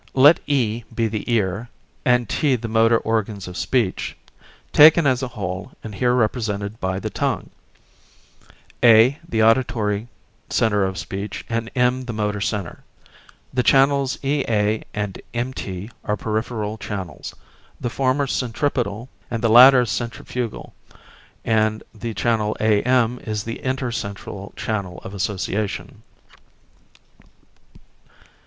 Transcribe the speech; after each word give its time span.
Let 0.15 0.39
E 0.47 0.83
be 0.95 1.05
the 1.07 1.31
ear, 1.31 1.69
and 2.03 2.27
T 2.27 2.55
the 2.55 2.67
motor 2.67 2.97
organs 2.97 3.47
of 3.47 3.55
speech, 3.55 4.17
taken 4.73 5.05
as 5.05 5.21
a 5.21 5.27
whole 5.27 5.73
and 5.83 5.93
here 5.93 6.15
represented 6.15 6.79
by 6.79 6.97
the 6.99 7.11
tongue, 7.11 7.51
A 8.83 9.19
the 9.29 9.43
auditory 9.43 10.07
centre 10.49 10.85
of 10.85 10.97
speech, 10.97 11.45
and 11.49 11.69
M 11.75 12.05
the 12.05 12.13
motor 12.13 12.41
centre. 12.41 12.83
The 13.53 13.61
channels 13.61 14.17
EA 14.23 14.81
and 14.91 15.21
MT 15.35 15.91
are 16.03 16.17
peripheral 16.17 16.79
channels, 16.79 17.35
the 17.79 17.91
former 17.91 18.25
centripetal 18.25 19.07
and 19.29 19.43
the 19.43 19.49
latter 19.49 19.85
centrifugal, 19.85 20.73
and 21.45 21.83
the 21.93 22.15
channel 22.15 22.57
AM 22.59 23.19
is 23.19 23.43
the 23.43 23.63
inter 23.63 23.91
central 23.91 24.51
channel 24.57 24.97
of 25.03 25.13
association. 25.13 26.01